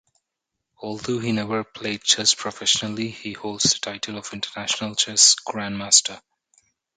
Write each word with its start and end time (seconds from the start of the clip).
Although 0.79 1.19
he 1.19 1.31
never 1.31 1.63
played 1.63 2.03
chess 2.03 2.33
professionally, 2.33 3.11
he 3.11 3.33
holds 3.33 3.65
the 3.71 3.77
title 3.77 4.17
of 4.17 4.33
International 4.33 4.95
Chess 4.95 5.35
Grandmaster. 5.35 6.19